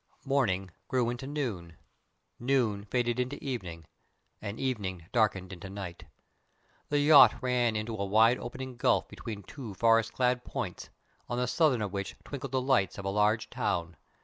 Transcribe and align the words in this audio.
Morning 0.25 0.71
grew 0.87 1.11
into 1.11 1.27
noon, 1.27 1.77
noon 2.39 2.85
faded 2.85 3.19
into 3.19 3.35
evening, 3.37 3.85
and 4.41 4.59
evening 4.59 5.05
darkened 5.11 5.53
into 5.53 5.69
night. 5.69 6.05
The 6.89 6.97
yacht 6.97 7.35
ran 7.39 7.75
into 7.75 7.95
a 7.95 8.03
wide 8.05 8.39
opening 8.39 8.77
gulf 8.77 9.07
between 9.07 9.43
two 9.43 9.75
forest 9.75 10.11
clad 10.11 10.43
points, 10.43 10.89
on 11.29 11.37
the 11.37 11.45
southern 11.47 11.83
of 11.83 11.93
which 11.93 12.15
twinkled 12.23 12.51
the 12.53 12.59
lights 12.61 12.97
of 12.97 13.05
a 13.05 13.09
large 13.09 13.51
town. 13.51 13.95